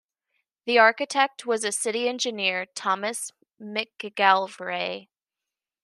[0.65, 5.09] The architect was a city engineer, Thomas McGilvray.